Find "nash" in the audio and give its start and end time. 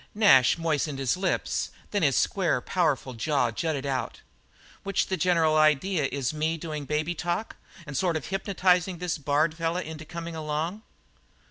0.15-0.57